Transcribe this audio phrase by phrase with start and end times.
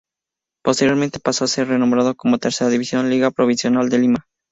[0.63, 4.25] Posteriormente pasó a ser renombrado como Tercera División Liga Provincial de Lima.